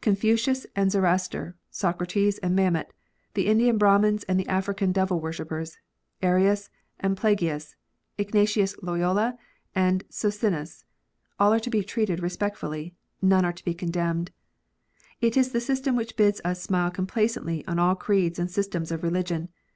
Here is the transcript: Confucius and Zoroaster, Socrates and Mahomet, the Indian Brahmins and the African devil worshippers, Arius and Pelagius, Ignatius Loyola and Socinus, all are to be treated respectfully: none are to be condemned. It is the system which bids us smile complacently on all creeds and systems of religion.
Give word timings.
Confucius 0.00 0.68
and 0.76 0.92
Zoroaster, 0.92 1.56
Socrates 1.68 2.38
and 2.38 2.54
Mahomet, 2.54 2.92
the 3.34 3.48
Indian 3.48 3.76
Brahmins 3.76 4.22
and 4.28 4.38
the 4.38 4.46
African 4.46 4.92
devil 4.92 5.18
worshippers, 5.20 5.78
Arius 6.22 6.70
and 7.00 7.16
Pelagius, 7.16 7.74
Ignatius 8.16 8.76
Loyola 8.84 9.36
and 9.74 10.04
Socinus, 10.08 10.84
all 11.40 11.52
are 11.52 11.58
to 11.58 11.70
be 11.70 11.82
treated 11.82 12.20
respectfully: 12.22 12.94
none 13.20 13.44
are 13.44 13.52
to 13.52 13.64
be 13.64 13.74
condemned. 13.74 14.30
It 15.20 15.36
is 15.36 15.50
the 15.50 15.60
system 15.60 15.96
which 15.96 16.16
bids 16.16 16.40
us 16.44 16.62
smile 16.62 16.92
complacently 16.92 17.66
on 17.66 17.80
all 17.80 17.96
creeds 17.96 18.38
and 18.38 18.48
systems 18.48 18.92
of 18.92 19.02
religion. 19.02 19.48